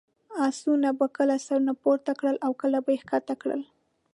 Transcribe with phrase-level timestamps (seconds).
[0.47, 3.61] اسونو به کله سرونه پورته کړل، کله به یې کښته کړل.